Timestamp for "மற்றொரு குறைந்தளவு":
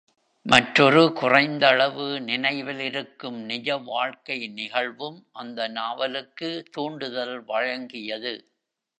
0.45-2.19